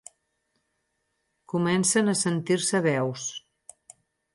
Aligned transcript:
Comencen 1.53 2.05
a 2.15 2.19
sentir-se 2.25 2.77
veus. 2.91 3.23